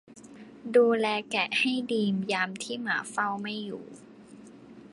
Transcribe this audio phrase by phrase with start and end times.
[0.75, 3.83] ดูแลแกะให้ดียามที่หมาเฝ้าไม่อยู่